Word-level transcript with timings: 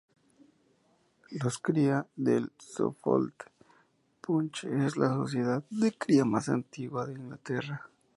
Los 1.29 1.59
cría 1.59 2.07
del 2.15 2.51
Suffolk 2.57 3.51
Punch 4.19 4.63
es 4.63 4.97
la 4.97 5.09
sociedad 5.09 5.63
de 5.69 5.95
cría 5.95 6.25
más 6.25 6.49
antigua 6.49 7.05
de 7.05 7.13
Inglaterra. 7.13 7.87